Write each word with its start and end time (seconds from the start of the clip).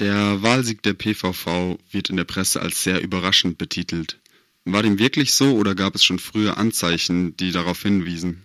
Der 0.00 0.42
Wahlsieg 0.42 0.82
der 0.82 0.94
PVV 0.94 1.78
wird 1.92 2.10
in 2.10 2.16
der 2.16 2.24
Presse 2.24 2.60
als 2.60 2.82
sehr 2.82 3.00
überraschend 3.00 3.58
betitelt. 3.58 4.18
War 4.64 4.82
dem 4.82 4.98
wirklich 4.98 5.34
so 5.34 5.56
oder 5.56 5.76
gab 5.76 5.94
es 5.94 6.04
schon 6.04 6.18
früher 6.18 6.58
Anzeichen, 6.58 7.36
die 7.36 7.52
darauf 7.52 7.78
hinwiesen? 7.80 8.44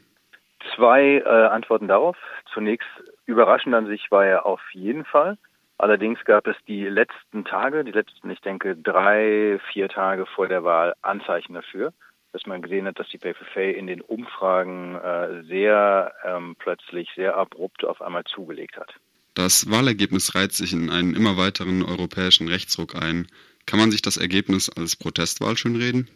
Zwei 0.76 1.24
äh, 1.26 1.28
Antworten 1.28 1.88
darauf. 1.88 2.18
Zunächst 2.54 2.88
überraschend 3.26 3.74
an 3.74 3.88
sich 3.88 4.12
war 4.12 4.28
er 4.28 4.46
auf 4.46 4.62
jeden 4.74 5.06
Fall. 5.06 5.40
Allerdings 5.80 6.24
gab 6.24 6.46
es 6.46 6.56
die 6.68 6.86
letzten 6.86 7.46
Tage, 7.46 7.84
die 7.84 7.94
letzten, 7.94 8.30
ich 8.30 8.42
denke, 8.42 8.76
drei, 8.76 9.60
vier 9.72 9.90
Tage 9.90 10.28
vor 10.28 10.48
der 10.48 10.64
Wahl 10.64 10.94
Anzeichen 11.02 11.56
dafür, 11.56 11.94
dass 12.32 12.46
man 12.46 12.62
gesehen 12.62 12.86
hat, 12.86 13.00
dass 13.00 13.10
die 13.10 13.18
PVV 13.18 13.76
in 13.76 13.88
den 13.88 14.02
Umfragen 14.02 14.96
äh, 14.96 15.42
sehr 15.46 16.14
ähm, 16.24 16.56
plötzlich, 16.60 17.10
sehr 17.16 17.38
abrupt 17.38 17.86
auf 17.86 18.04
einmal 18.04 18.26
zugelegt 18.26 18.78
hat. 18.78 18.94
Das 19.40 19.72
Wahlergebnis 19.72 20.36
reiht 20.36 20.52
sich 20.52 20.74
in 20.74 20.90
einen 20.90 21.16
immer 21.16 21.38
weiteren 21.38 21.82
europäischen 21.82 22.50
Rechtsruck 22.50 22.94
ein. 22.94 23.26
Kann 23.66 23.80
man 23.80 23.90
sich 23.90 24.02
das 24.02 24.18
Ergebnis 24.18 24.70
als 24.70 24.98
Protestwahl 24.98 25.56
schönreden? 25.56 26.10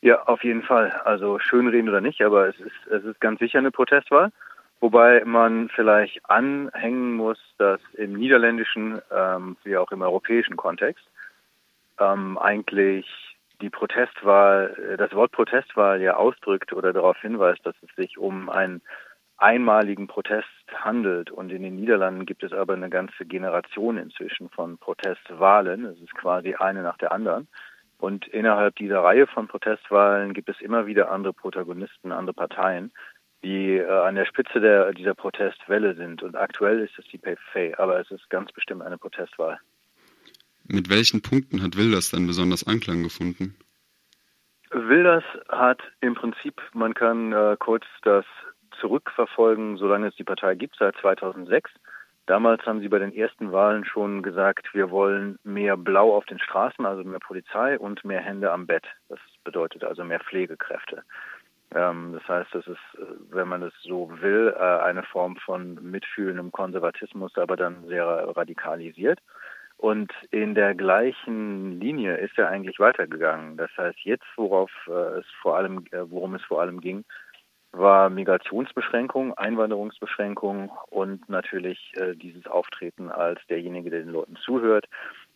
Ja, 0.00 0.20
auf 0.24 0.42
jeden 0.42 0.64
Fall. 0.64 0.90
Also 1.04 1.38
schönreden 1.38 1.88
oder 1.88 2.00
nicht, 2.00 2.20
aber 2.22 2.48
es 2.48 2.58
ist, 2.58 2.86
es 2.90 3.04
ist 3.04 3.20
ganz 3.20 3.38
sicher 3.38 3.60
eine 3.60 3.70
Protestwahl. 3.70 4.32
Wobei 4.80 5.24
man 5.24 5.68
vielleicht 5.68 6.28
anhängen 6.28 7.14
muss, 7.14 7.38
dass 7.58 7.80
im 7.92 8.14
niederländischen 8.14 9.00
ähm, 9.12 9.56
wie 9.62 9.76
auch 9.76 9.92
im 9.92 10.02
europäischen 10.02 10.56
Kontext 10.56 11.04
ähm, 12.00 12.36
eigentlich 12.36 13.06
die 13.60 13.70
Protestwahl, 13.70 14.74
äh, 14.90 14.96
das 14.96 15.12
Wort 15.12 15.30
Protestwahl 15.30 16.02
ja 16.02 16.16
ausdrückt 16.16 16.72
oder 16.72 16.92
darauf 16.92 17.16
hinweist, 17.20 17.64
dass 17.64 17.76
es 17.80 17.94
sich 17.94 18.18
um 18.18 18.50
einen 18.50 18.82
einmaligen 19.36 20.06
Protest 20.06 20.48
handelt. 20.82 21.30
Und 21.30 21.50
in 21.50 21.62
den 21.62 21.76
Niederlanden 21.76 22.26
gibt 22.26 22.42
es 22.42 22.52
aber 22.52 22.74
eine 22.74 22.90
ganze 22.90 23.24
Generation 23.26 23.98
inzwischen 23.98 24.48
von 24.50 24.78
Protestwahlen. 24.78 25.84
Es 25.84 26.00
ist 26.00 26.14
quasi 26.14 26.54
eine 26.54 26.82
nach 26.82 26.98
der 26.98 27.12
anderen. 27.12 27.48
Und 27.98 28.26
innerhalb 28.28 28.76
dieser 28.76 29.00
Reihe 29.00 29.26
von 29.26 29.48
Protestwahlen 29.48 30.34
gibt 30.34 30.48
es 30.48 30.60
immer 30.60 30.86
wieder 30.86 31.10
andere 31.10 31.32
Protagonisten, 31.32 32.12
andere 32.12 32.34
Parteien, 32.34 32.92
die 33.42 33.76
äh, 33.76 33.86
an 33.88 34.14
der 34.14 34.26
Spitze 34.26 34.60
der, 34.60 34.92
dieser 34.92 35.14
Protestwelle 35.14 35.94
sind. 35.94 36.22
Und 36.22 36.34
aktuell 36.36 36.80
ist 36.80 36.98
es 36.98 37.04
die 37.06 37.18
PFA, 37.18 37.78
aber 37.78 38.00
es 38.00 38.10
ist 38.10 38.28
ganz 38.30 38.52
bestimmt 38.52 38.82
eine 38.82 38.98
Protestwahl. 38.98 39.58
Mit 40.66 40.88
welchen 40.88 41.22
Punkten 41.22 41.62
hat 41.62 41.76
Wilders 41.76 42.10
dann 42.10 42.26
besonders 42.26 42.66
Anklang 42.66 43.02
gefunden? 43.02 43.54
Wilders 44.70 45.24
hat 45.48 45.80
im 46.00 46.14
Prinzip, 46.14 46.60
man 46.72 46.94
kann 46.94 47.32
äh, 47.32 47.56
kurz 47.58 47.84
das 48.02 48.24
zurückverfolgen, 48.84 49.78
solange 49.78 50.08
es 50.08 50.16
die 50.16 50.24
Partei 50.24 50.54
gibt, 50.56 50.76
seit 50.78 50.94
2006. 50.96 51.70
Damals 52.26 52.64
haben 52.66 52.80
sie 52.80 52.88
bei 52.88 52.98
den 52.98 53.14
ersten 53.14 53.50
Wahlen 53.50 53.86
schon 53.86 54.22
gesagt, 54.22 54.74
wir 54.74 54.90
wollen 54.90 55.38
mehr 55.42 55.76
Blau 55.78 56.14
auf 56.14 56.26
den 56.26 56.38
Straßen, 56.38 56.84
also 56.84 57.02
mehr 57.02 57.18
Polizei 57.18 57.78
und 57.78 58.04
mehr 58.04 58.20
Hände 58.20 58.52
am 58.52 58.66
Bett. 58.66 58.84
Das 59.08 59.18
bedeutet 59.42 59.84
also 59.84 60.04
mehr 60.04 60.20
Pflegekräfte. 60.20 61.02
Ähm, 61.74 62.12
das 62.12 62.28
heißt, 62.28 62.54
es 62.54 62.66
ist, 62.66 62.98
äh, 62.98 63.06
wenn 63.30 63.48
man 63.48 63.62
es 63.62 63.72
so 63.82 64.10
will, 64.20 64.54
äh, 64.54 64.62
eine 64.62 65.02
Form 65.02 65.36
von 65.36 65.78
mitfühlendem 65.82 66.52
Konservatismus, 66.52 67.36
aber 67.36 67.56
dann 67.56 67.86
sehr 67.86 68.06
radikalisiert. 68.06 69.18
Und 69.78 70.12
in 70.30 70.54
der 70.54 70.74
gleichen 70.74 71.80
Linie 71.80 72.16
ist 72.18 72.38
er 72.38 72.48
eigentlich 72.48 72.78
weitergegangen. 72.78 73.56
Das 73.56 73.70
heißt, 73.76 73.98
jetzt, 74.00 74.26
worauf 74.36 74.70
äh, 74.88 75.18
es 75.18 75.26
vor 75.42 75.56
allem, 75.56 75.84
worum 75.90 76.34
es 76.34 76.44
vor 76.44 76.60
allem 76.60 76.80
ging, 76.80 77.04
war 77.76 78.10
Migrationsbeschränkung, 78.10 79.34
Einwanderungsbeschränkung 79.34 80.70
und 80.90 81.28
natürlich 81.28 81.92
äh, 81.96 82.14
dieses 82.14 82.46
Auftreten 82.46 83.10
als 83.10 83.40
derjenige, 83.48 83.90
der 83.90 84.00
den 84.00 84.12
Leuten 84.12 84.36
zuhört, 84.36 84.86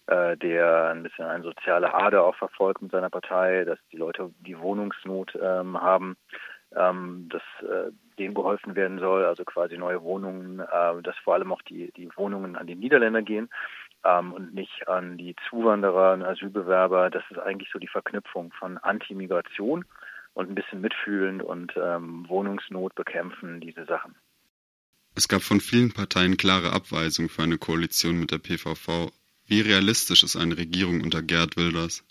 äh, 0.07 0.37
der 0.37 0.91
ein 0.91 1.03
bisschen 1.03 1.27
eine 1.27 1.43
soziale 1.43 1.95
Ader 1.95 2.25
auch 2.25 2.37
verfolgt 2.37 2.83
mit 2.83 2.93
seiner 2.93 3.11
Partei, 3.11 3.65
dass 3.65 3.79
die 3.93 3.97
Leute 3.97 4.31
die 4.41 4.59
Wohnungsnot 4.59 5.39
ähm, 5.41 5.81
haben, 5.81 6.17
ähm, 6.77 7.29
dass 7.31 7.43
äh, 7.69 7.91
denen 8.19 8.35
geholfen 8.35 8.75
werden 8.77 8.99
soll, 8.99 9.25
also 9.25 9.45
quasi 9.45 9.77
neue 9.77 10.03
Wohnungen, 10.03 10.61
äh, 10.61 11.03
dass 11.03 11.17
vor 11.19 11.35
allem 11.35 11.53
auch 11.53 11.63
die, 11.63 11.93
die 11.93 12.09
Wohnungen 12.17 12.57
an 12.57 12.67
die 12.67 12.75
Niederländer 12.75 13.23
gehen 13.23 13.49
ähm, 14.05 14.33
und 14.33 14.55
nicht 14.55 14.89
an 14.89 15.19
die 15.19 15.35
Zuwanderer 15.49 16.15
und 16.15 16.25
Asylbewerber. 16.25 17.11
Das 17.11 17.25
ist 17.31 17.39
eigentlich 17.39 17.71
so 17.73 17.79
die 17.79 17.89
Verknüpfung 17.89 18.53
von 18.53 18.79
Anti-Migration 18.79 19.85
und 20.39 20.49
ein 20.49 20.55
bisschen 20.55 20.81
mitfühlen 20.81 21.41
und 21.41 21.73
ähm, 21.77 22.25
Wohnungsnot 22.29 22.95
bekämpfen, 22.95 23.61
diese 23.61 23.85
Sachen. 23.87 24.15
Es 25.17 25.27
gab 25.27 25.43
von 25.43 25.59
vielen 25.59 25.93
Parteien 25.93 26.37
klare 26.37 26.73
Abweisung 26.73 27.29
für 27.29 27.43
eine 27.43 27.59
Koalition 27.59 28.21
mit 28.21 28.31
der 28.31 28.39
PVV. 28.39 29.11
Wie 29.47 29.61
realistisch 29.63 30.23
ist 30.23 30.37
eine 30.37 30.57
Regierung 30.57 31.01
unter 31.01 31.23
Gerd 31.23 31.57
Wilders? 31.57 32.05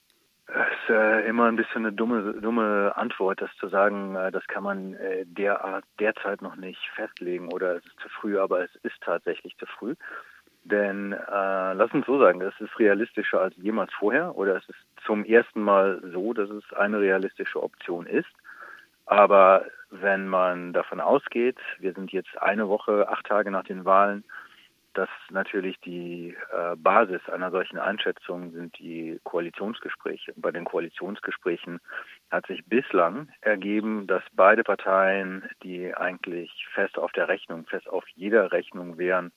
Es 0.48 0.56
ist 0.56 0.90
äh, 0.90 1.26
immer 1.26 1.46
ein 1.46 1.56
bisschen 1.56 1.86
eine 1.86 1.94
dumme, 1.94 2.34
dumme 2.42 2.92
Antwort, 2.98 3.42
das 3.42 3.50
zu 3.62 3.70
sagen, 3.70 4.18
äh, 4.18 4.30
das 4.30 4.46
kann 4.48 4.64
man 4.64 4.96
äh, 4.96 5.26
derart 5.26 5.86
derzeit 5.98 6.42
noch 6.42 6.58
nicht 6.58 6.82
festlegen 6.96 7.50
oder 7.54 7.78
es 7.78 7.86
ist 7.86 8.00
zu 8.02 8.10
früh, 8.10 8.38
aber 8.38 8.62
es 8.62 8.76
ist 8.84 9.00
tatsächlich 9.00 9.56
zu 9.56 9.66
früh. 9.68 9.96
Denn 10.70 11.14
äh, 11.14 11.74
lass 11.74 11.94
uns 11.94 12.06
so 12.06 12.20
sagen, 12.20 12.42
es 12.42 12.60
ist 12.60 12.78
realistischer 12.78 13.40
als 13.40 13.56
jemals 13.56 13.94
vorher 13.94 14.36
oder 14.36 14.58
es 14.58 14.68
ist 14.68 14.80
zum 15.06 15.24
ersten 15.24 15.62
Mal 15.62 16.02
so, 16.12 16.34
dass 16.34 16.50
es 16.50 16.64
eine 16.74 17.00
realistische 17.00 17.64
Option 17.64 18.06
ist. 18.06 18.28
Aber 19.06 19.66
wenn 19.92 20.28
man 20.28 20.74
davon 20.74 21.00
ausgeht, 21.00 21.58
wir 21.80 21.94
sind 21.94 22.12
jetzt 22.12 22.38
eine 22.42 22.68
Woche, 22.68 23.08
acht 23.08 23.26
Tage 23.26 23.50
nach 23.50 23.64
den 23.64 23.86
Wahlen, 23.86 24.26
dass 24.94 25.08
natürlich 25.30 25.80
die 25.82 26.36
äh, 26.52 26.76
Basis 26.76 27.22
einer 27.30 27.52
solchen 27.52 27.78
Einschätzung 27.78 28.52
sind 28.52 28.78
die 28.78 29.22
Koalitionsgespräche. 29.24 30.34
Bei 30.36 30.52
den 30.52 30.66
Koalitionsgesprächen 30.66 31.80
hat 32.30 32.48
sich 32.48 32.66
bislang 32.66 33.30
ergeben, 33.40 34.08
dass 34.08 34.24
beide 34.34 34.64
Parteien, 34.64 35.48
die 35.64 35.96
eigentlich 35.96 36.68
fest 36.74 36.98
auf 36.98 37.14
der 37.14 37.30
Rechnung, 37.30 37.66
fest 37.68 37.88
auf 37.88 38.04
jeder 38.16 38.52
Rechnung 38.52 38.98
wären, 38.98 39.32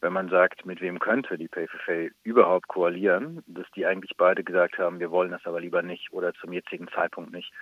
wenn 0.00 0.12
man 0.12 0.28
sagt, 0.28 0.64
mit 0.64 0.80
wem 0.80 0.98
könnte 0.98 1.38
die 1.38 1.48
PFF 1.48 2.12
überhaupt 2.22 2.68
koalieren, 2.68 3.42
dass 3.46 3.66
die 3.72 3.86
eigentlich 3.86 4.12
beide 4.16 4.44
gesagt 4.44 4.78
haben, 4.78 5.00
wir 5.00 5.10
wollen 5.10 5.30
das 5.30 5.44
aber 5.44 5.60
lieber 5.60 5.82
nicht 5.82 6.12
oder 6.12 6.32
zum 6.34 6.52
jetzigen 6.52 6.88
Zeitpunkt 6.88 7.32
nicht 7.32 7.52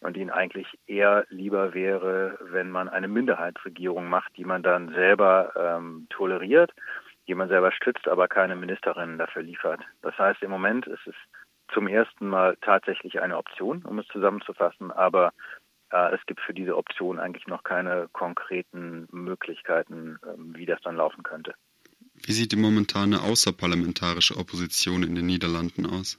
und 0.00 0.16
ihnen 0.16 0.30
eigentlich 0.30 0.66
eher 0.86 1.24
lieber 1.30 1.74
wäre, 1.74 2.38
wenn 2.40 2.70
man 2.70 2.88
eine 2.88 3.08
Minderheitsregierung 3.08 4.08
macht, 4.08 4.36
die 4.36 4.44
man 4.44 4.62
dann 4.62 4.90
selber 4.90 5.52
ähm, 5.56 6.06
toleriert, 6.10 6.72
die 7.28 7.34
man 7.34 7.48
selber 7.48 7.72
stützt, 7.72 8.06
aber 8.06 8.28
keine 8.28 8.56
Ministerinnen 8.56 9.18
dafür 9.18 9.42
liefert. 9.42 9.80
Das 10.02 10.16
heißt, 10.18 10.42
im 10.42 10.50
Moment 10.50 10.86
ist 10.86 11.06
es 11.06 11.14
zum 11.72 11.88
ersten 11.88 12.28
Mal 12.28 12.56
tatsächlich 12.60 13.20
eine 13.20 13.36
Option, 13.36 13.82
um 13.84 13.98
es 13.98 14.06
zusammenzufassen, 14.08 14.92
aber 14.92 15.32
äh, 15.90 16.14
es 16.14 16.24
gibt 16.26 16.40
für 16.40 16.54
diese 16.54 16.76
Option 16.76 17.18
eigentlich 17.18 17.46
noch 17.46 17.64
keine 17.64 18.08
konkreten 18.12 19.08
Möglichkeiten, 19.10 20.18
äh, 20.22 20.56
wie 20.56 20.66
das 20.66 20.80
dann 20.82 20.96
laufen 20.96 21.22
könnte. 21.22 21.54
Wie 22.24 22.32
sieht 22.32 22.52
die 22.52 22.56
momentane 22.56 23.22
außerparlamentarische 23.22 24.36
Opposition 24.36 25.02
in 25.02 25.14
den 25.14 25.26
Niederlanden 25.26 25.86
aus? 25.86 26.18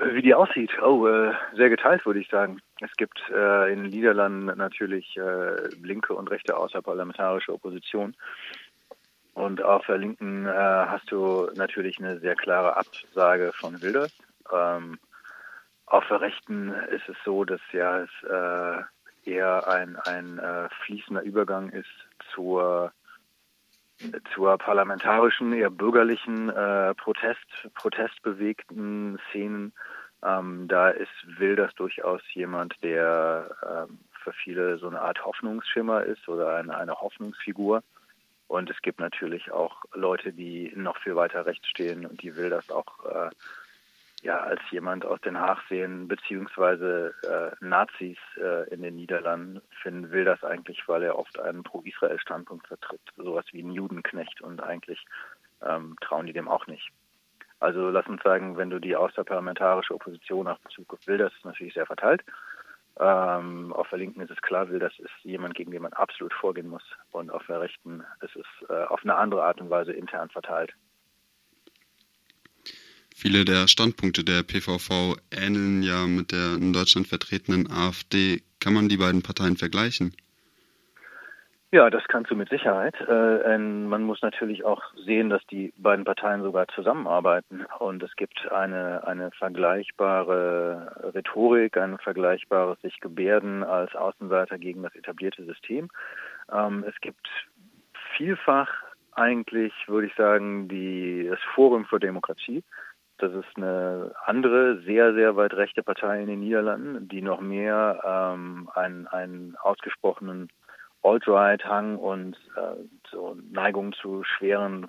Wie 0.00 0.22
die 0.22 0.34
aussieht? 0.34 0.70
Oh, 0.80 1.06
äh, 1.06 1.32
sehr 1.56 1.70
geteilt, 1.70 2.06
würde 2.06 2.20
ich 2.20 2.28
sagen. 2.28 2.60
Es 2.80 2.92
gibt 2.96 3.18
äh, 3.34 3.72
in 3.72 3.82
den 3.82 3.90
Niederlanden 3.90 4.46
natürlich 4.56 5.16
äh, 5.16 5.68
linke 5.82 6.14
und 6.14 6.30
rechte 6.30 6.56
außerparlamentarische 6.56 7.52
Opposition. 7.52 8.14
Und 9.34 9.62
auf 9.62 9.86
der 9.86 9.98
Linken 9.98 10.46
äh, 10.46 10.50
hast 10.50 11.10
du 11.10 11.48
natürlich 11.54 11.98
eine 11.98 12.18
sehr 12.20 12.36
klare 12.36 12.76
Absage 12.76 13.52
von 13.54 13.80
Wilders. 13.82 14.12
Ähm, 14.52 14.98
auf 15.86 16.06
der 16.08 16.20
Rechten 16.20 16.70
ist 16.90 17.08
es 17.08 17.16
so, 17.24 17.44
dass 17.44 17.60
ja 17.72 18.00
es 18.00 18.10
äh, 18.28 19.30
eher 19.30 19.68
ein, 19.68 19.96
ein 19.96 20.38
äh, 20.38 20.68
fließender 20.84 21.22
Übergang 21.22 21.70
ist 21.70 21.86
zur 22.34 22.92
zur 24.34 24.58
parlamentarischen, 24.58 25.52
eher 25.52 25.70
bürgerlichen 25.70 26.48
äh, 26.48 26.94
Protest, 26.94 27.46
protestbewegten 27.74 29.18
Szenen. 29.28 29.72
Ähm, 30.22 30.66
da 30.68 30.90
ist 30.90 31.10
Wilders 31.38 31.74
durchaus 31.74 32.22
jemand, 32.32 32.74
der 32.82 33.50
ähm, 33.62 33.98
für 34.22 34.32
viele 34.32 34.78
so 34.78 34.88
eine 34.88 35.00
Art 35.00 35.24
Hoffnungsschimmer 35.24 36.04
ist 36.04 36.28
oder 36.28 36.56
eine, 36.56 36.76
eine 36.76 37.00
Hoffnungsfigur. 37.00 37.82
Und 38.48 38.70
es 38.70 38.80
gibt 38.82 38.98
natürlich 38.98 39.52
auch 39.52 39.84
Leute, 39.92 40.32
die 40.32 40.72
noch 40.74 40.96
viel 40.98 41.14
weiter 41.14 41.44
rechts 41.46 41.68
stehen 41.68 42.06
und 42.06 42.22
die 42.22 42.34
Wilders 42.34 42.70
auch 42.70 43.04
äh, 43.04 43.30
ja, 44.22 44.40
als 44.40 44.60
jemand 44.70 45.04
aus 45.04 45.20
Den 45.20 45.38
Haag 45.38 45.62
sehen, 45.68 46.08
beziehungsweise 46.08 47.14
äh, 47.22 47.64
Nazis 47.64 48.18
äh, 48.36 48.68
in 48.72 48.82
den 48.82 48.96
Niederlanden 48.96 49.60
finden 49.82 50.10
will 50.10 50.24
das 50.24 50.42
eigentlich, 50.42 50.82
weil 50.88 51.02
er 51.04 51.18
oft 51.18 51.38
einen 51.38 51.62
Pro-Israel-Standpunkt 51.62 52.66
vertritt, 52.66 53.00
sowas 53.16 53.44
wie 53.52 53.62
ein 53.62 53.70
Judenknecht 53.70 54.40
und 54.40 54.60
eigentlich 54.62 55.04
ähm, 55.62 55.96
trauen 56.00 56.26
die 56.26 56.32
dem 56.32 56.48
auch 56.48 56.66
nicht. 56.66 56.90
Also 57.60 57.90
lass 57.90 58.06
uns 58.06 58.22
sagen, 58.22 58.56
wenn 58.56 58.70
du 58.70 58.78
die 58.78 58.96
außerparlamentarische 58.96 59.94
Opposition 59.94 60.44
nach 60.44 60.58
Bezug 60.60 60.92
auf 60.92 61.06
Wilders 61.06 61.32
ist 61.34 61.44
natürlich 61.44 61.74
sehr 61.74 61.86
verteilt. 61.86 62.24
Ähm, 63.00 63.72
auf 63.72 63.88
der 63.90 63.98
Linken 63.98 64.20
ist 64.20 64.30
es 64.30 64.42
klar, 64.42 64.68
Wilders 64.68 64.96
ist 64.98 65.10
jemand, 65.22 65.54
gegen 65.54 65.70
den 65.70 65.82
man 65.82 65.92
absolut 65.92 66.32
vorgehen 66.34 66.68
muss. 66.68 66.82
Und 67.12 67.30
auf 67.30 67.46
der 67.46 67.60
Rechten 67.60 68.04
ist 68.20 68.36
es 68.36 68.68
äh, 68.68 68.84
auf 68.84 69.02
eine 69.02 69.16
andere 69.16 69.44
Art 69.44 69.60
und 69.60 69.70
Weise 69.70 69.92
intern 69.92 70.28
verteilt. 70.30 70.74
Viele 73.20 73.44
der 73.44 73.66
Standpunkte 73.66 74.22
der 74.22 74.44
PVV 74.44 75.16
ähneln 75.32 75.82
ja 75.82 76.06
mit 76.06 76.30
der 76.30 76.54
in 76.54 76.72
Deutschland 76.72 77.08
vertretenen 77.08 77.68
AfD. 77.68 78.42
Kann 78.60 78.74
man 78.74 78.88
die 78.88 78.96
beiden 78.96 79.22
Parteien 79.22 79.56
vergleichen? 79.56 80.14
Ja, 81.72 81.90
das 81.90 82.04
kannst 82.06 82.30
du 82.30 82.36
mit 82.36 82.48
Sicherheit. 82.48 82.94
Äh, 83.08 83.58
man 83.58 84.04
muss 84.04 84.22
natürlich 84.22 84.64
auch 84.64 84.84
sehen, 85.04 85.30
dass 85.30 85.44
die 85.48 85.72
beiden 85.78 86.04
Parteien 86.04 86.44
sogar 86.44 86.68
zusammenarbeiten 86.68 87.66
und 87.80 88.04
es 88.04 88.14
gibt 88.14 88.38
eine, 88.52 89.04
eine 89.04 89.32
vergleichbare 89.32 91.12
Rhetorik, 91.12 91.76
ein 91.76 91.98
vergleichbares 91.98 92.80
sich 92.82 93.00
gebärden 93.00 93.64
als 93.64 93.96
Außenseiter 93.96 94.58
gegen 94.58 94.84
das 94.84 94.94
etablierte 94.94 95.44
System. 95.44 95.90
Ähm, 96.52 96.84
es 96.86 96.94
gibt 97.00 97.26
vielfach 98.16 98.70
eigentlich, 99.10 99.72
würde 99.88 100.06
ich 100.06 100.14
sagen, 100.14 100.68
die, 100.68 101.26
das 101.28 101.40
Forum 101.56 101.84
für 101.84 101.98
Demokratie, 101.98 102.62
das 103.18 103.32
ist 103.32 103.56
eine 103.56 104.12
andere, 104.24 104.80
sehr, 104.82 105.12
sehr 105.14 105.36
weit 105.36 105.54
rechte 105.54 105.82
Partei 105.82 106.20
in 106.22 106.28
den 106.28 106.40
Niederlanden, 106.40 107.08
die 107.08 107.22
noch 107.22 107.40
mehr 107.40 108.00
ähm, 108.04 108.70
einen, 108.74 109.06
einen 109.08 109.56
ausgesprochenen 109.56 110.48
Alt-Right-Hang 111.02 111.96
und 111.96 112.36
äh, 112.56 112.76
so 113.10 113.36
Neigung 113.50 113.92
zu 113.92 114.24
schweren 114.24 114.88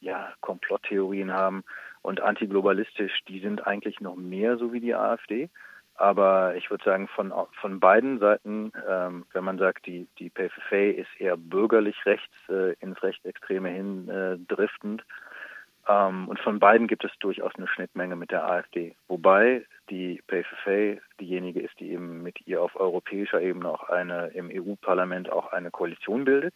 ja, 0.00 0.32
Komplotttheorien 0.40 1.32
haben 1.32 1.64
und 2.02 2.20
antiglobalistisch, 2.20 3.12
die 3.28 3.40
sind 3.40 3.66
eigentlich 3.66 4.00
noch 4.00 4.16
mehr 4.16 4.56
so 4.56 4.72
wie 4.72 4.80
die 4.80 4.94
AfD. 4.94 5.50
Aber 5.94 6.56
ich 6.56 6.70
würde 6.70 6.82
sagen, 6.82 7.08
von, 7.08 7.30
von 7.60 7.78
beiden 7.78 8.20
Seiten, 8.20 8.72
ähm, 8.88 9.26
wenn 9.34 9.44
man 9.44 9.58
sagt, 9.58 9.84
die, 9.84 10.08
die 10.18 10.30
PFF 10.30 10.72
ist 10.72 11.20
eher 11.20 11.36
bürgerlich 11.36 12.06
rechts 12.06 12.34
äh, 12.48 12.72
ins 12.80 13.02
Rechtsextreme 13.02 13.68
hin 13.68 14.08
äh, 14.08 14.38
driftend, 14.48 15.04
ähm, 15.90 16.28
und 16.28 16.38
von 16.40 16.58
beiden 16.60 16.86
gibt 16.86 17.04
es 17.04 17.10
durchaus 17.18 17.52
eine 17.56 17.66
Schnittmenge 17.66 18.14
mit 18.14 18.30
der 18.30 18.44
AfD. 18.44 18.94
Wobei 19.08 19.64
die 19.88 20.22
PFF 20.28 21.02
diejenige 21.18 21.60
ist, 21.60 21.78
die 21.80 21.90
eben 21.90 22.22
mit 22.22 22.46
ihr 22.46 22.62
auf 22.62 22.76
europäischer 22.76 23.40
Ebene 23.40 23.68
auch 23.68 23.88
eine, 23.88 24.28
im 24.28 24.50
EU-Parlament 24.52 25.30
auch 25.32 25.52
eine 25.52 25.70
Koalition 25.70 26.24
bildet. 26.24 26.54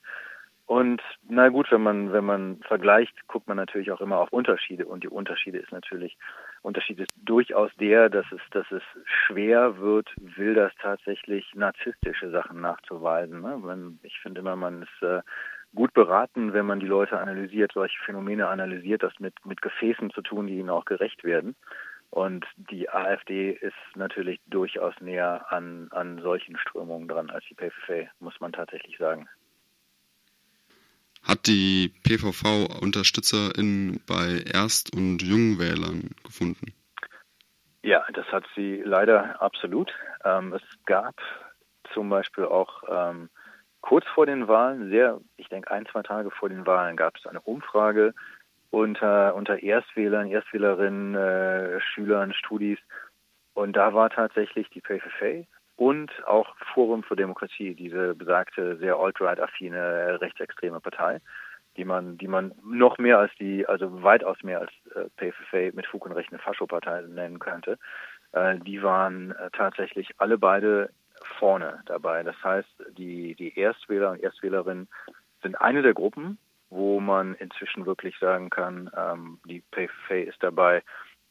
Und 0.66 1.02
na 1.28 1.48
gut, 1.50 1.70
wenn 1.70 1.82
man, 1.82 2.12
wenn 2.12 2.24
man 2.24 2.58
vergleicht, 2.66 3.12
guckt 3.28 3.48
man 3.48 3.58
natürlich 3.58 3.90
auch 3.90 4.00
immer 4.00 4.18
auf 4.18 4.32
Unterschiede. 4.32 4.86
Und 4.86 5.04
die 5.04 5.08
Unterschiede 5.08 5.58
ist 5.58 5.72
natürlich, 5.72 6.16
Unterschied 6.62 7.00
ist 7.00 7.10
durchaus 7.16 7.70
der, 7.78 8.08
dass 8.08 8.24
es, 8.32 8.40
dass 8.52 8.70
es 8.70 8.82
schwer 9.04 9.78
wird, 9.78 10.08
will 10.16 10.54
das 10.54 10.72
tatsächlich 10.80 11.54
narzisstische 11.54 12.30
Sachen 12.30 12.62
nachzuweisen. 12.62 13.42
Ne? 13.42 13.92
Ich 14.04 14.18
finde 14.20 14.40
immer, 14.40 14.56
man 14.56 14.82
ist 14.82 15.02
äh, 15.02 15.20
gut 15.74 15.92
beraten, 15.92 16.52
wenn 16.52 16.66
man 16.66 16.80
die 16.80 16.86
Leute 16.86 17.18
analysiert, 17.18 17.72
solche 17.74 17.98
Phänomene 18.04 18.48
analysiert, 18.48 19.02
das 19.02 19.12
mit, 19.18 19.34
mit 19.44 19.62
Gefäßen 19.62 20.10
zu 20.10 20.22
tun, 20.22 20.46
die 20.46 20.58
ihnen 20.58 20.70
auch 20.70 20.84
gerecht 20.84 21.24
werden. 21.24 21.56
Und 22.10 22.46
die 22.56 22.88
AfD 22.88 23.50
ist 23.50 23.74
natürlich 23.96 24.40
durchaus 24.46 24.94
näher 25.00 25.46
an, 25.50 25.88
an 25.90 26.20
solchen 26.22 26.56
Strömungen 26.56 27.08
dran 27.08 27.30
als 27.30 27.44
die 27.48 27.54
PVV, 27.54 28.08
muss 28.20 28.38
man 28.40 28.52
tatsächlich 28.52 28.96
sagen. 28.98 29.28
Hat 31.24 31.46
die 31.46 31.92
PVV 32.04 32.82
UnterstützerInnen 32.82 34.00
bei 34.06 34.44
Erst- 34.52 34.94
und 34.94 35.22
Jungwählern 35.22 36.10
gefunden? 36.22 36.74
Ja, 37.82 38.04
das 38.12 38.26
hat 38.26 38.44
sie 38.54 38.82
leider 38.84 39.40
absolut. 39.42 39.90
Ähm, 40.24 40.52
es 40.52 40.62
gab 40.86 41.14
zum 41.92 42.10
Beispiel 42.10 42.44
auch 42.44 42.82
ähm, 42.88 43.28
kurz 43.84 44.06
vor 44.14 44.24
den 44.24 44.48
Wahlen, 44.48 44.88
sehr, 44.88 45.20
ich 45.36 45.48
denke 45.50 45.70
ein, 45.70 45.84
zwei 45.84 46.00
Tage 46.02 46.30
vor 46.30 46.48
den 46.48 46.66
Wahlen, 46.66 46.96
gab 46.96 47.18
es 47.18 47.26
eine 47.26 47.42
Umfrage 47.42 48.14
unter, 48.70 49.34
unter 49.34 49.62
Erstwählern, 49.62 50.26
Erstwählerinnen, 50.26 51.14
äh, 51.14 51.80
Schülern, 51.80 52.32
Studis. 52.32 52.78
Und 53.52 53.76
da 53.76 53.92
war 53.92 54.08
tatsächlich 54.08 54.70
die 54.70 54.80
PFF 54.80 55.46
und 55.76 56.10
auch 56.26 56.56
Forum 56.72 57.02
für 57.02 57.14
Demokratie, 57.14 57.74
diese 57.74 58.14
besagte 58.14 58.78
sehr 58.78 58.96
alt-right-affine 58.96 60.18
rechtsextreme 60.18 60.80
Partei, 60.80 61.20
die 61.76 61.84
man, 61.84 62.16
die 62.16 62.28
man 62.28 62.52
noch 62.64 62.96
mehr 62.96 63.18
als 63.18 63.32
die, 63.38 63.66
also 63.66 64.02
weitaus 64.02 64.42
mehr 64.42 64.60
als 64.60 64.70
äh, 64.94 65.10
PFF 65.18 65.74
mit 65.74 65.86
Fug 65.86 66.06
und 66.06 66.12
Recht 66.12 66.30
eine 66.30 66.38
Faschopartei 66.38 67.02
nennen 67.02 67.38
könnte. 67.38 67.78
Äh, 68.32 68.56
die 68.60 68.82
waren 68.82 69.32
äh, 69.32 69.50
tatsächlich 69.52 70.08
alle 70.16 70.38
beide 70.38 70.88
vorne 71.38 71.80
dabei. 71.86 72.22
Das 72.22 72.36
heißt, 72.42 72.68
die, 72.96 73.34
die 73.34 73.58
Erstwähler 73.58 74.10
und 74.10 74.22
Erstwählerinnen 74.22 74.88
sind 75.42 75.60
eine 75.60 75.82
der 75.82 75.94
Gruppen, 75.94 76.38
wo 76.70 77.00
man 77.00 77.34
inzwischen 77.34 77.86
wirklich 77.86 78.18
sagen 78.18 78.50
kann, 78.50 78.90
ähm, 78.96 79.38
die 79.44 79.62
PFF 79.72 80.10
ist 80.10 80.42
dabei, 80.42 80.82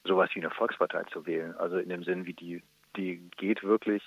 sowas 0.03 0.29
wie 0.33 0.39
eine 0.39 0.51
Volkspartei 0.51 1.03
zu 1.11 1.25
wählen. 1.25 1.55
Also 1.57 1.77
in 1.77 1.89
dem 1.89 2.03
Sinn, 2.03 2.25
wie 2.25 2.33
die, 2.33 2.61
die 2.95 3.29
geht 3.37 3.63
wirklich, 3.63 4.03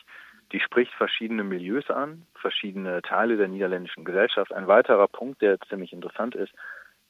die 0.53 0.61
spricht 0.61 0.93
verschiedene 0.93 1.45
Milieus 1.45 1.91
an, 1.91 2.27
verschiedene 2.37 3.03
Teile 3.03 3.37
der 3.37 3.49
niederländischen 3.49 4.05
Gesellschaft. 4.05 4.53
Ein 4.53 4.69
weiterer 4.69 5.09
Punkt, 5.09 5.43
der 5.43 5.59
ziemlich 5.69 5.93
interessant 5.93 6.35
ist, 6.35 6.53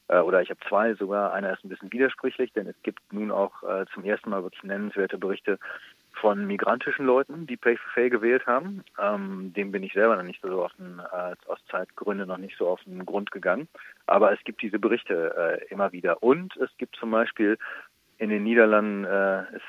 äh, 0.09 0.19
oder 0.19 0.41
ich 0.43 0.51
habe 0.51 0.61
zwei 0.69 0.95
sogar, 0.95 1.33
einer 1.33 1.53
ist 1.53 1.65
ein 1.65 1.69
bisschen 1.69 1.93
widersprüchlich, 1.93 2.53
denn 2.53 2.67
es 2.67 2.77
gibt 2.83 3.13
nun 3.13 3.31
auch 3.31 3.63
äh, 3.63 3.87
zum 3.93 4.05
ersten 4.05 4.31
Mal 4.31 4.43
wirklich 4.43 4.63
nennenswerte 4.63 5.19
Berichte 5.19 5.59
von 6.21 6.47
migrantischen 6.47 7.07
Leuten, 7.07 7.47
die 7.47 7.57
PayFair 7.57 8.11
gewählt 8.11 8.47
haben. 8.47 8.83
Ähm, 9.01 9.53
dem 9.55 9.71
bin 9.73 9.83
ich 9.83 9.93
selber 9.93 10.17
noch 10.17 10.23
nicht 10.23 10.41
so 10.43 10.65
auf 10.65 10.73
den, 10.75 10.99
äh, 10.99 11.35
aus 11.47 11.59
Zeitgründen 11.71 12.29
noch 12.29 12.39
nicht 12.39 12.57
so 12.57 12.69
auf 12.69 12.83
den 12.85 13.05
Grund 13.05 13.31
gegangen. 13.31 13.69
Aber 14.07 14.33
es 14.33 14.43
gibt 14.45 14.63
diese 14.63 14.79
Berichte 14.79 15.35
äh, 15.37 15.73
immer 15.73 15.93
wieder. 15.93 16.23
Und 16.23 16.57
es 16.57 16.71
gibt 16.79 16.97
zum 16.97 17.11
Beispiel 17.11 17.59
in 18.19 18.31
den 18.31 18.45
Niederlanden, 18.45 19.05
äh, 19.05 19.57
ist 19.57 19.63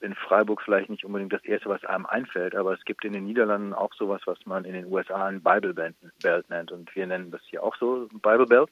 in 0.00 0.14
Freiburg 0.14 0.60
vielleicht 0.62 0.90
nicht 0.90 1.04
unbedingt 1.04 1.32
das 1.32 1.44
Erste, 1.44 1.68
was 1.70 1.84
einem 1.84 2.04
einfällt, 2.04 2.54
aber 2.54 2.74
es 2.74 2.84
gibt 2.84 3.04
in 3.06 3.14
den 3.14 3.24
Niederlanden 3.24 3.72
auch 3.72 3.94
sowas, 3.94 4.20
was 4.26 4.44
man 4.44 4.66
in 4.66 4.74
den 4.74 4.92
USA 4.92 5.26
ein 5.26 5.42
Bible 5.42 5.72
Belt 5.72 6.50
nennt. 6.50 6.72
Und 6.72 6.94
wir 6.94 7.06
nennen 7.06 7.30
das 7.30 7.40
hier 7.46 7.62
auch 7.62 7.74
so 7.76 8.08
Bible 8.12 8.46
Belt. 8.46 8.68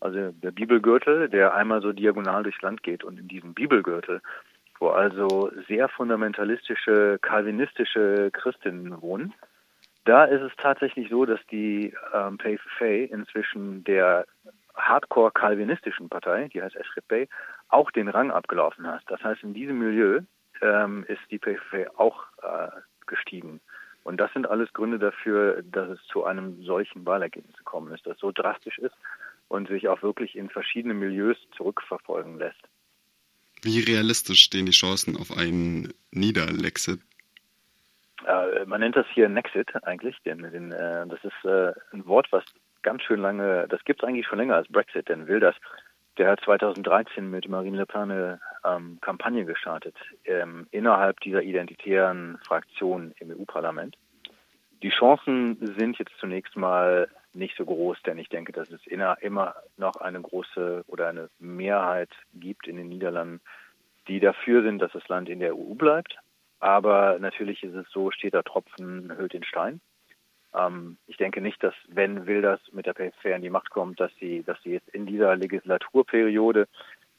Also 0.00 0.30
der 0.30 0.52
Bibelgürtel, 0.52 1.28
der 1.28 1.54
einmal 1.54 1.82
so 1.82 1.92
diagonal 1.92 2.44
durchs 2.44 2.62
Land 2.62 2.84
geht. 2.84 3.02
Und 3.02 3.18
in 3.18 3.26
diesem 3.26 3.54
Bibelgürtel 3.54 4.20
wo 4.78 4.88
also 4.88 5.50
sehr 5.66 5.88
fundamentalistische, 5.88 7.18
kalvinistische 7.20 8.30
Christinnen 8.32 9.00
wohnen. 9.02 9.34
Da 10.04 10.24
ist 10.24 10.42
es 10.42 10.52
tatsächlich 10.56 11.10
so, 11.10 11.26
dass 11.26 11.40
die 11.50 11.92
ähm, 12.14 12.38
PFF 12.38 13.10
inzwischen 13.10 13.84
der 13.84 14.26
hardcore-kalvinistischen 14.74 16.08
Partei, 16.08 16.48
die 16.48 16.62
heißt 16.62 16.76
SGP, 16.76 17.28
auch 17.68 17.90
den 17.90 18.08
Rang 18.08 18.30
abgelaufen 18.30 18.86
hat. 18.86 19.02
Das 19.08 19.22
heißt, 19.22 19.42
in 19.42 19.54
diesem 19.54 19.78
Milieu 19.78 20.20
ähm, 20.62 21.04
ist 21.08 21.20
die 21.30 21.38
PFF 21.38 21.90
auch 21.96 22.24
äh, 22.42 22.68
gestiegen. 23.06 23.60
Und 24.04 24.18
das 24.18 24.32
sind 24.32 24.48
alles 24.48 24.72
Gründe 24.72 24.98
dafür, 24.98 25.62
dass 25.62 25.90
es 25.90 26.02
zu 26.06 26.24
einem 26.24 26.62
solchen 26.62 27.04
Wahlergebnis 27.04 27.56
gekommen 27.58 27.92
ist, 27.92 28.06
das 28.06 28.18
so 28.18 28.32
drastisch 28.32 28.78
ist 28.78 28.94
und 29.48 29.68
sich 29.68 29.88
auch 29.88 30.02
wirklich 30.02 30.36
in 30.36 30.48
verschiedene 30.48 30.94
Milieus 30.94 31.36
zurückverfolgen 31.56 32.38
lässt. 32.38 32.60
Wie 33.62 33.80
realistisch 33.80 34.42
stehen 34.42 34.66
die 34.66 34.72
Chancen 34.72 35.16
auf 35.16 35.36
einen 35.36 35.92
Niederlexit? 36.10 37.00
Äh, 38.26 38.64
man 38.66 38.80
nennt 38.80 38.96
das 38.96 39.06
hier 39.14 39.28
Nexit 39.28 39.70
eigentlich, 39.84 40.16
denn, 40.24 40.38
denn 40.38 40.72
äh, 40.72 41.06
das 41.06 41.22
ist 41.24 41.44
äh, 41.44 41.72
ein 41.92 42.06
Wort, 42.06 42.28
was 42.30 42.44
ganz 42.82 43.02
schön 43.02 43.20
lange, 43.20 43.66
das 43.68 43.84
gibt 43.84 44.02
es 44.02 44.08
eigentlich 44.08 44.26
schon 44.26 44.38
länger 44.38 44.56
als 44.56 44.68
Brexit, 44.68 45.08
denn 45.08 45.26
will 45.26 45.40
das. 45.40 45.54
Der 46.18 46.30
hat 46.30 46.40
2013 46.40 47.30
mit 47.30 47.48
Marine 47.48 47.76
Le 47.76 47.86
Pen 47.86 48.10
eine 48.10 48.40
ähm, 48.64 48.98
Kampagne 49.00 49.44
gestartet 49.44 49.94
ähm, 50.24 50.66
innerhalb 50.72 51.20
dieser 51.20 51.42
identitären 51.42 52.38
Fraktion 52.44 53.14
im 53.20 53.30
EU-Parlament. 53.30 53.96
Die 54.82 54.90
Chancen 54.90 55.56
sind 55.78 55.98
jetzt 55.98 56.12
zunächst 56.18 56.56
mal 56.56 57.08
nicht 57.34 57.56
so 57.56 57.64
groß, 57.64 57.98
denn 58.02 58.18
ich 58.18 58.28
denke, 58.28 58.52
dass 58.52 58.70
es 58.70 58.86
immer 58.86 59.54
noch 59.76 59.96
eine 59.96 60.20
große 60.20 60.84
oder 60.86 61.08
eine 61.08 61.28
Mehrheit 61.38 62.10
gibt 62.34 62.66
in 62.66 62.76
den 62.76 62.88
Niederlanden, 62.88 63.40
die 64.08 64.20
dafür 64.20 64.62
sind, 64.62 64.78
dass 64.80 64.92
das 64.92 65.06
Land 65.08 65.28
in 65.28 65.40
der 65.40 65.54
EU 65.54 65.74
bleibt. 65.74 66.16
Aber 66.60 67.18
natürlich 67.20 67.62
ist 67.62 67.74
es 67.74 67.86
so, 67.90 68.10
steht 68.10 68.34
der 68.34 68.42
Tropfen, 68.42 69.16
hüllt 69.16 69.32
den 69.32 69.44
Stein. 69.44 69.80
Ähm, 70.54 70.96
ich 71.06 71.16
denke 71.16 71.40
nicht, 71.40 71.62
dass 71.62 71.74
wenn 71.88 72.26
Wilders 72.26 72.60
mit 72.72 72.86
der 72.86 72.94
PFR 72.94 73.36
in 73.36 73.42
die 73.42 73.50
Macht 73.50 73.70
kommt, 73.70 74.00
dass 74.00 74.10
sie, 74.18 74.42
dass 74.42 74.60
sie 74.62 74.72
jetzt 74.72 74.88
in 74.88 75.06
dieser 75.06 75.36
Legislaturperiode 75.36 76.66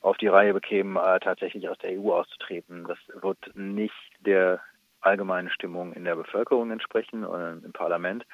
auf 0.01 0.17
die 0.17 0.27
Reihe 0.27 0.53
bekämen, 0.53 0.97
äh, 0.97 1.19
tatsächlich 1.19 1.69
aus 1.69 1.77
der 1.77 1.91
EU 1.91 2.13
auszutreten. 2.13 2.85
Das 2.85 2.97
wird 3.21 3.39
nicht 3.55 3.93
der 4.19 4.61
allgemeinen 5.01 5.49
Stimmung 5.49 5.93
in 5.93 6.05
der 6.05 6.15
Bevölkerung 6.15 6.71
entsprechen 6.71 7.25
oder 7.25 7.51
im 7.51 7.71
Parlament. 7.71 8.25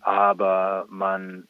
Aber 0.00 0.86
man 0.88 1.48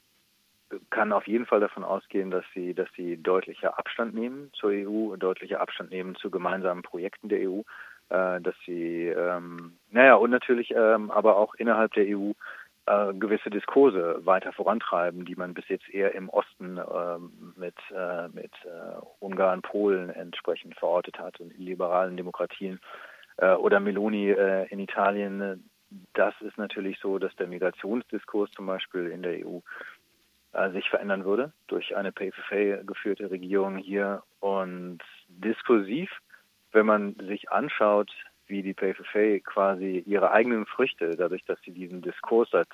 kann 0.90 1.12
auf 1.12 1.26
jeden 1.26 1.46
Fall 1.46 1.60
davon 1.60 1.84
ausgehen, 1.84 2.30
dass 2.30 2.44
sie, 2.54 2.74
dass 2.74 2.88
sie 2.96 3.16
deutlicher 3.16 3.78
Abstand 3.78 4.14
nehmen 4.14 4.50
zur 4.52 4.70
EU, 4.70 5.16
deutlicher 5.16 5.60
Abstand 5.60 5.90
nehmen 5.90 6.14
zu 6.14 6.30
gemeinsamen 6.30 6.82
Projekten 6.82 7.28
der 7.28 7.50
EU, 7.50 7.60
äh, 8.10 8.40
dass 8.40 8.54
sie, 8.64 9.06
ähm, 9.06 9.76
naja, 9.90 10.14
und 10.14 10.30
natürlich 10.30 10.72
ähm, 10.76 11.10
aber 11.10 11.36
auch 11.36 11.54
innerhalb 11.54 11.92
der 11.94 12.04
EU 12.16 12.32
äh, 12.86 13.12
gewisse 13.14 13.50
Diskurse 13.50 14.20
weiter 14.24 14.52
vorantreiben, 14.52 15.24
die 15.24 15.34
man 15.34 15.54
bis 15.54 15.68
jetzt 15.68 15.88
eher 15.90 16.14
im 16.14 16.28
Osten 16.28 16.78
äh, 16.78 17.18
mit, 17.56 17.76
mit 18.32 18.52
äh, 18.64 19.00
Ungarn, 19.18 19.62
Polen 19.62 20.10
entsprechend 20.10 20.76
verortet 20.76 21.18
hat 21.18 21.40
und 21.40 21.52
in 21.52 21.64
liberalen 21.64 22.16
Demokratien. 22.16 22.80
Äh, 23.40 23.54
oder 23.54 23.80
Meloni 23.80 24.30
äh, 24.30 24.66
in 24.68 24.80
Italien, 24.80 25.69
das 26.14 26.34
ist 26.40 26.58
natürlich 26.58 26.98
so, 27.00 27.18
dass 27.18 27.34
der 27.36 27.46
Migrationsdiskurs 27.46 28.50
zum 28.52 28.66
Beispiel 28.66 29.08
in 29.08 29.22
der 29.22 29.46
EU 29.46 29.60
sich 30.72 30.88
verändern 30.90 31.24
würde 31.24 31.52
durch 31.68 31.96
eine 31.96 32.10
PFFA 32.10 32.82
geführte 32.82 33.30
Regierung 33.30 33.76
hier. 33.76 34.24
Und 34.40 34.98
diskursiv, 35.28 36.10
wenn 36.72 36.86
man 36.86 37.14
sich 37.14 37.50
anschaut, 37.50 38.10
wie 38.46 38.62
die 38.62 38.74
PFFA 38.74 39.38
quasi 39.44 40.02
ihre 40.06 40.32
eigenen 40.32 40.66
Früchte, 40.66 41.16
dadurch, 41.16 41.44
dass 41.44 41.60
sie 41.62 41.70
diesen 41.70 42.02
Diskurs 42.02 42.50
seit 42.50 42.68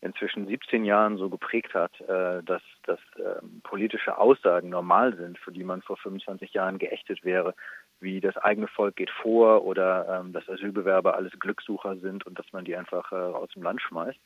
inzwischen 0.00 0.46
17 0.46 0.84
Jahren 0.84 1.16
so 1.16 1.28
geprägt 1.28 1.74
hat, 1.74 2.00
äh, 2.02 2.42
dass, 2.42 2.62
dass 2.84 3.00
ähm, 3.18 3.60
politische 3.62 4.18
Aussagen 4.18 4.68
normal 4.68 5.16
sind, 5.16 5.38
für 5.38 5.52
die 5.52 5.64
man 5.64 5.82
vor 5.82 5.96
25 5.96 6.52
Jahren 6.52 6.78
geächtet 6.78 7.24
wäre, 7.24 7.54
wie 8.00 8.20
das 8.20 8.36
eigene 8.36 8.68
Volk 8.68 8.96
geht 8.96 9.10
vor 9.10 9.64
oder 9.64 10.20
ähm, 10.20 10.32
dass 10.32 10.48
Asylbewerber 10.48 11.16
alles 11.16 11.32
Glückssucher 11.38 11.96
sind 11.96 12.26
und 12.26 12.38
dass 12.38 12.52
man 12.52 12.64
die 12.64 12.76
einfach 12.76 13.12
äh, 13.12 13.16
aus 13.16 13.50
dem 13.50 13.62
Land 13.62 13.80
schmeißt, 13.80 14.18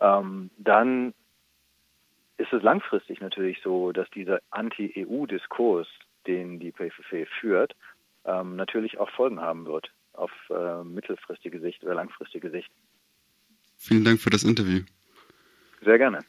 ähm, 0.00 0.50
dann 0.58 1.14
ist 2.36 2.52
es 2.52 2.62
langfristig 2.62 3.20
natürlich 3.20 3.60
so, 3.62 3.92
dass 3.92 4.10
dieser 4.10 4.40
Anti-EU-Diskurs, 4.50 5.86
den 6.26 6.58
die 6.58 6.72
PFF 6.72 7.28
führt, 7.40 7.76
ähm, 8.24 8.56
natürlich 8.56 8.98
auch 8.98 9.10
Folgen 9.10 9.40
haben 9.40 9.66
wird 9.66 9.92
auf 10.14 10.30
äh, 10.50 10.82
mittelfristige 10.84 11.60
Sicht 11.60 11.82
oder 11.84 11.94
langfristige 11.94 12.50
Sicht. 12.50 12.70
Vielen 13.76 14.04
Dank 14.04 14.20
für 14.20 14.30
das 14.30 14.44
Interview. 14.44 14.80
Sehr 15.82 15.98
gerne. 15.98 16.20